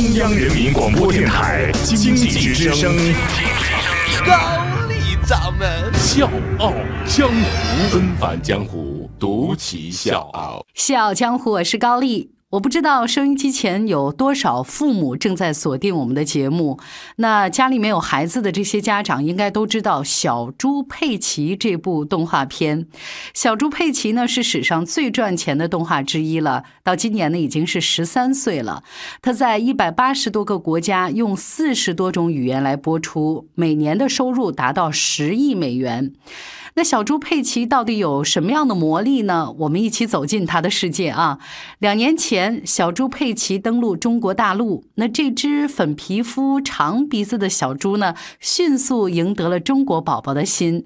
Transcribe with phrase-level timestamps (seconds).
[0.00, 2.96] 中央人民广播电台经济之声，
[4.24, 4.32] 高
[4.88, 6.26] 丽掌门笑
[6.58, 6.72] 傲
[7.04, 10.64] 江湖，纷返江湖，独骑笑傲。
[10.74, 12.30] 笑傲江湖，我是高丽。
[12.50, 16.80] 我不知道收音机前有多少父母正在锁定我们的节目。
[17.14, 22.88] 那家里面有孩子的这些家长，应该都知道《小猪佩奇》这部动画片。
[23.32, 28.82] 小猪佩奇呢是史上最赚钱的动画之一了，到今年呢已经是十三岁了。
[29.22, 36.14] 它在一百八十多个国家用四十多种语言来播出，每年的收入达到十亿美元。
[36.74, 39.52] 那小猪佩奇到底有什么样的魔力呢？
[39.58, 41.38] 我们一起走进他的世界啊！
[41.78, 50.84] 两年前，小猪佩奇登陆中国大陆，那这只粉皮肤、长鼻子的小猪呢，迅速赢得了中国宝宝的心。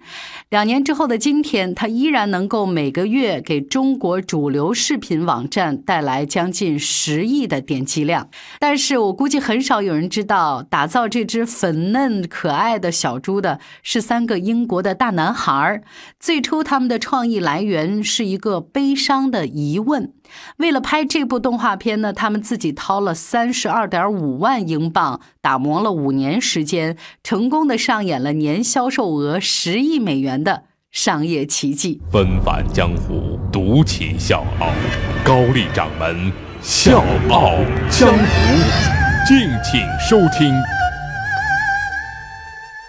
[0.49, 8.29] 两年之后的今天，它依然能够每个月给中国主流视频网站带来将近十亿的点击量。
[8.59, 15.74] 但是我估计很少有人知道，打造这只粉嫩可爱的小猪的是三个英国的大男孩
[16.21, 20.13] 最初，他们的创意来源是一个悲伤的疑问。
[20.59, 32.01] 为了拍这部动画片呢，他们自己掏了三十二点五万英镑，打磨了五年时间，成功的上演了年销售额十亿美元的商业奇迹。
[32.11, 34.69] 纷繁江湖，独起笑傲，
[35.25, 37.57] 高丽掌门笑傲
[37.91, 38.25] 江湖，
[39.27, 40.55] 敬请收听。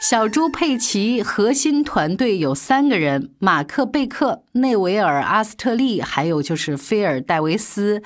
[0.08, 8.02] 小猪佩奇核心团队有三个人：马克·贝克、内维尔·阿斯特利，还有就是菲尔·戴维斯。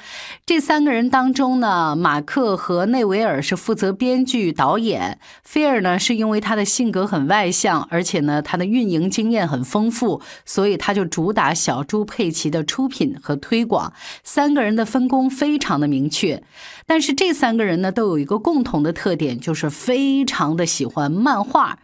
[0.48, 5.20] 这三个人当中呢，马克和内维尔是负责编剧、导演。
[5.44, 13.94] 菲尔呢，是因为他的性格很外向，而且呢，他的运营经验很丰富，所以他就主打小猪佩奇的出品和推广。
[14.24, 16.42] 三个人的分工非常的明确。
[16.88, 21.78] 但是这三个人呢，都有一个共同的特点，就是非常的喜欢漫画。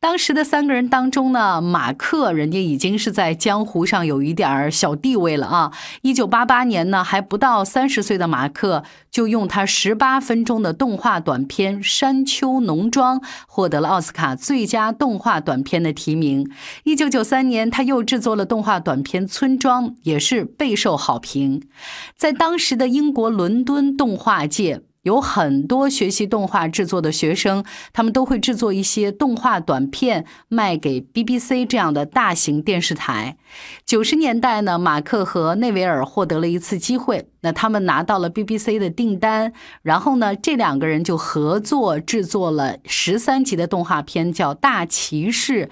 [0.00, 5.72] 当时的三个人当中呢，马克人家已经是在江湖上有一点小地位了啊。
[6.02, 16.50] 一九八八年呢，还不到三十岁的马克就用他十八分钟的动画短片《山丘农庄》获得了奥斯卡最佳动画短片的提名。
[16.82, 21.62] 一九九三年，他又制作了动画短片《村庄》，也是备受好评。
[22.16, 24.48] 在当时的英国伦敦动画。
[24.48, 33.36] 界有很多学习动画制作的学生，他们都会制作一些动画短片卖给 BBC 这样的大型电视台。
[33.86, 45.66] 九十年代呢，马克和内维尔获得了一次机会，那他们拿到了 BBC 的订单，然后呢，这两个人就合作制作了十三集的动画片，叫《大骑士》。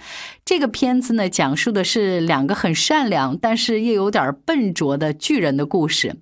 [0.44, 6.16] 这个片子呢，讲述的是两个很善良，但是又有点笨拙的巨人的故事。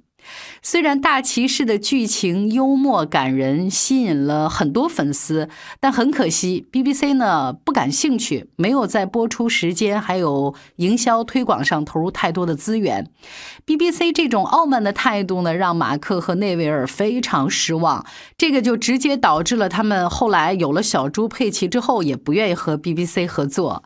[0.67, 13.11] 虽然大骑士的剧情幽默感人，吸引了很多粉丝，但很可惜，BBC 呢不感兴趣，没有在播出时间还有营销推广上投入太多的资源。
[13.67, 18.07] BBC 这种傲慢的态度呢，让马克和内维尔非常失望，
[18.39, 23.85] 这个就直接导致了他们后来有了小猪佩奇之后，也不愿意和 BBC 合作。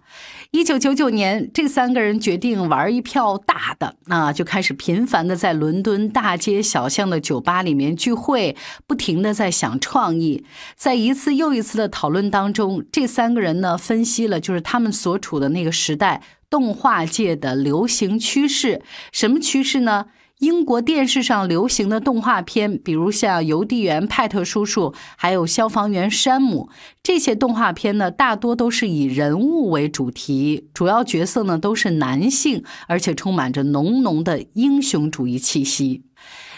[0.53, 8.55] 一九九九年，这三个人决定玩一票大的，啊，就开始频繁的在伦敦大街小巷的酒吧里面聚会，
[8.87, 10.45] 不停的在想创意。
[10.77, 20.07] 在一次又一次的讨论当中，这三个人呢分析了，就是他们所处的那个时代动画界的流行趋势，什么趋势呢？
[20.39, 26.69] 英国电视上流行的动画片，比如像邮递员派特叔叔，还有消防员山姆，
[27.03, 36.05] 这些动画片呢，大多都是以人物为主题，主要角色呢都是男性，而且充满着浓浓的英雄主义气息。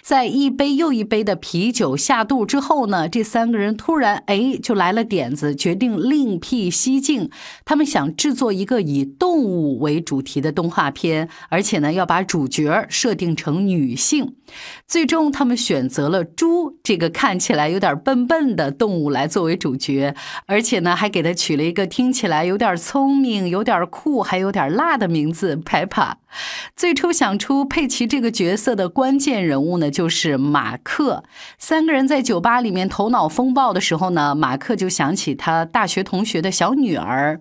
[0.02, 7.30] 在一杯又一杯的啤酒下肚之后呢，这三个人突然哎就来了点子，决定另辟蹊径。
[7.64, 14.34] 他们想制作一个以动物为主题的动画片，而且呢要把主角设定成女性。
[14.86, 20.14] 最终，他们选择了猪这个看起来有点笨笨的动物来作为主角，
[20.46, 26.14] 而且呢还给它取了一个听起来有点聪明、有点酷、还有点辣的名字 ——Peppa。
[26.76, 31.24] 最初想出佩奇这个角色的关键人物呢，就是马克。
[31.58, 37.40] 三个人在酒吧里面头脑风暴的时候呢，马克就想起他大学同学的小女儿。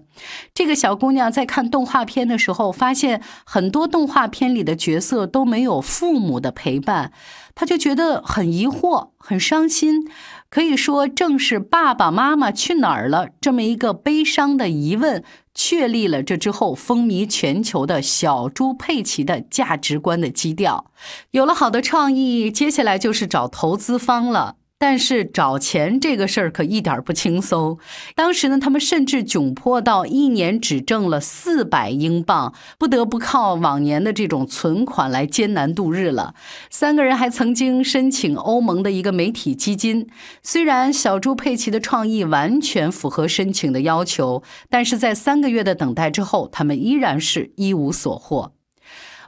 [0.54, 7.14] 这个小姑娘在看动画片的时候，发现很多动画片里的角色都没有父母的陪伴，
[7.56, 10.10] 她就觉得很疑惑、很伤心。
[10.50, 15.24] 可以说，正是爸爸妈妈去哪儿了这么一个悲伤的疑问。
[15.62, 20.86] 确立了这之后风靡全球的小猪佩奇的价值观的基调。
[21.32, 24.56] 有了好的创意，接下来就是找投资方了。
[24.80, 27.78] 但是找钱这个事儿可一点不轻松。
[28.16, 36.34] 当时呢，他们甚至窘迫到一年只挣了四百英镑，不得不靠往年的这种存款来艰难度日了。
[36.70, 40.08] 三个人还曾经申请欧盟的一个媒体基金。
[40.42, 48.54] 虽然小猪佩奇的创意完全符合申请的要求，但是在三个月的等待之后，他们依然是一无所获。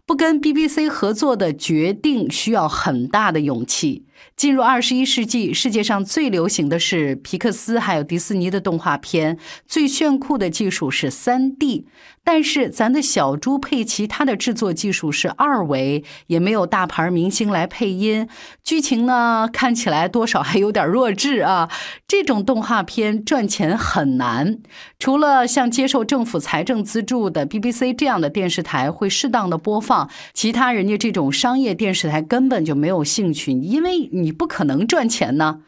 [0.05, 4.05] 不跟 BBC 合作的决定需要很大的勇气。
[4.35, 9.37] 进入二十一世纪，世界上最流行的是皮克斯还有迪士尼的动画片，
[9.67, 11.85] 最炫酷的技术是三 D。
[12.23, 18.27] 但是咱的小猪佩奇，它的制作技术是二维，也没有大牌明星来配音，
[18.63, 21.67] 剧情呢看起来多少还有点弱智啊。
[22.07, 24.59] 这种动画片赚钱很难，
[24.99, 35.61] 除了像接受政府财政资助的 BBC 这样的电视台会适当的播放，其他人家这种商业电视台根本就没有兴趣，因为你不可能赚钱呢。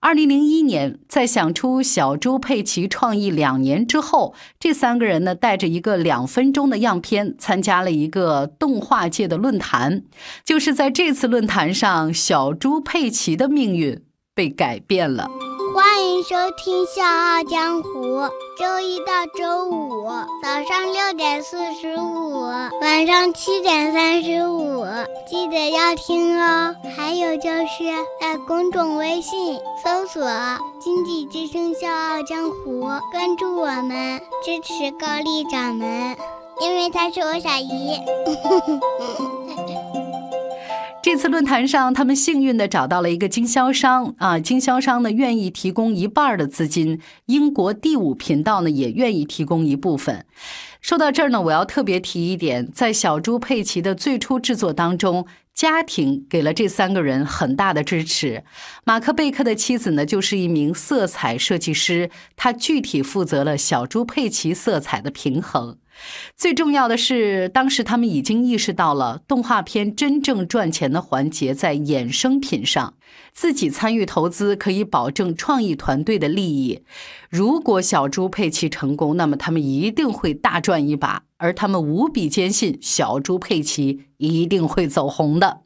[0.00, 10.02] 二零零一年，在想出小猪佩奇创意两年之后，这三个人呢带着一个两分钟的样片，参加了一个动画界的论坛。
[10.44, 14.02] 就是在这次论坛上，小猪佩奇的命运
[14.34, 15.30] 被改变了。
[15.74, 17.88] 欢迎收听《笑傲江湖》，
[18.58, 20.06] 周一到周五
[20.44, 22.42] 早上六点四十五，
[22.82, 24.84] 晚上七点三十五，
[25.26, 26.76] 记得要听哦。
[26.94, 27.84] 还有就是
[28.20, 30.22] 在公众微信搜索
[30.78, 36.14] “经济之声笑傲江湖”，关注我们，支持高丽掌门，
[36.60, 37.98] 因为他是我小姨。
[41.04, 50.24] 这次论坛上，他们幸运地找到了一个经销商啊，经销商呢愿意提供一半的资金，英国第五频道呢也愿意提供一部分。
[50.80, 58.42] 说到这儿呢，我要特别提一点，在小猪佩奇的最初制作当中，家庭给了这三个人很大的支持。
[58.84, 65.76] 马克贝克的妻子呢就是一名色彩设计师，她具体负责了小猪佩奇色彩的平衡。
[66.36, 72.94] 最重要的是，当时他们已经意识到了动画片真正赚钱的环节在衍生品上，
[73.32, 76.82] 自己参与投资可以保证创意团队的利益。
[77.30, 85.60] 如果小猪佩奇成功，那么他们一定会大赚一把，而他们无比坚信小猪佩奇一定会走红的。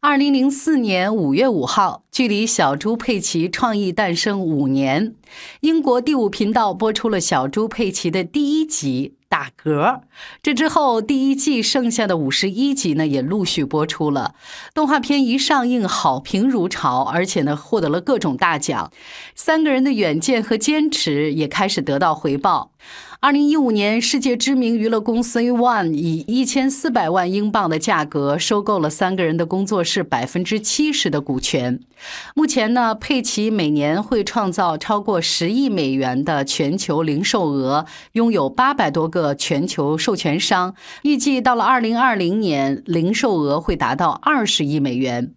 [0.00, 5.14] 二零零四年五月五号，距离小猪佩奇创意诞生五年，
[5.60, 9.14] 英国第五频道播出了小猪佩奇的第一集。
[9.34, 10.02] 打嗝。
[10.44, 14.36] 这之后，第一季剩下的五十一集呢，也陆续播出了。
[14.72, 18.92] 动画片一上映，好评如潮，而且呢，获得了各种大奖。
[19.34, 22.70] 三个人的远见和坚持也开始得到回报。
[23.20, 31.80] 二零一五年，世界知名娱乐公司 A1 以一千四百万英镑的价格收购了三个人的工作室百分之七十的股权。
[32.34, 40.74] 目前呢，佩奇每年会创造超过十亿美元的全球零售额，拥有八百多个全球授权商。
[41.02, 45.32] 预计到了二零二零年，零售额会达到二十亿美元。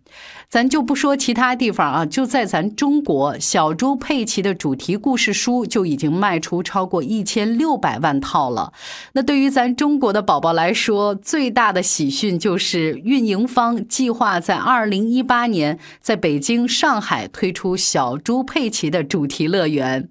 [0.50, 8.72] 咱就不说其他地方啊，就在咱中国，小猪佩奇的主题故事书就已经卖出超过一千六百万套了。
[9.12, 20.08] 那对于咱中国的宝宝来说，最大的喜讯就是运营方计划在二零一八年在北京、上海推出小猪佩奇的主题乐园。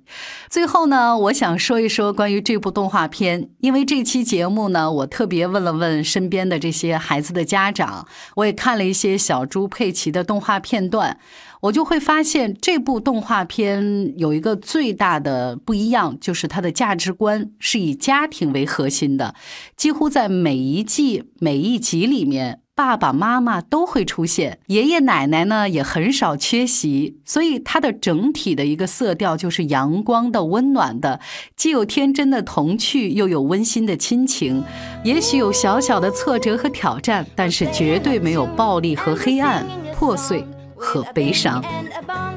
[0.50, 10.26] 最后呢，我想说一说关于这部动画片，因为这期节目呢，我特别问了问身边的这些孩子的家长，我也看了一些小猪佩奇的。
[10.26, 11.16] 动画片段，
[11.60, 19.36] 我就会发现这部动画片有一个最大的不一样，就是它的价值观是以家庭为核心的，
[19.76, 31.18] 几乎在每一季每一集里面，爸爸妈妈都会出现，爷爷奶奶呢也很少缺席，所以它的整体的一个色调就是阳光的、温暖的，
[31.56, 34.62] 既有天真的童趣，又有温馨的亲情，
[35.02, 39.66] 也许有小小的挫折和挑战，但是绝对没有暴力和黑暗。
[39.94, 40.44] 破碎
[40.76, 41.64] 和悲伤。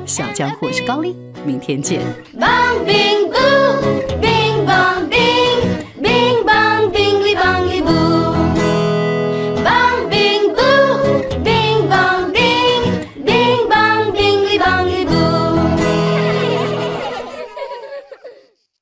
[0.05, 1.13] 小江湖是高丽，
[1.45, 2.01] 明天见。
[2.33, 5.38] Bing bing boo, bing bong bing.